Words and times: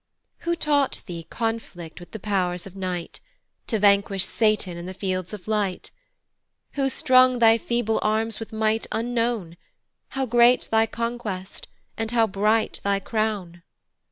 WHO 0.39 0.55
taught 0.55 1.01
thee 1.05 1.27
conflict 1.29 1.99
with 1.99 2.09
the 2.09 2.17
pow'rs 2.17 2.65
of 2.65 2.75
night, 2.75 3.19
To 3.67 3.77
vanquish 3.77 4.25
satan 4.25 4.75
in 4.75 4.87
the 4.87 4.95
fields 4.95 5.31
of 5.31 5.47
light? 5.47 5.91
Who 6.71 6.89
strung 6.89 7.37
thy 7.37 7.59
feeble 7.59 7.99
arms 8.01 8.39
with 8.39 8.51
might 8.51 8.87
unknown, 8.91 9.57
How 10.17 10.25
great 10.25 10.67
thy 10.71 10.87
conquest, 10.87 11.67
and 11.99 12.09
how 12.09 12.25
bright 12.25 12.81
thy 12.83 12.99
crown! 12.99 13.61